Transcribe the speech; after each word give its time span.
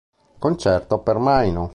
Concerto 0.39 0.97
per 1.03 1.17
Maino". 1.19 1.69